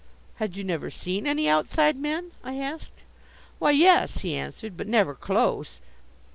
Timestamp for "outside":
1.47-1.95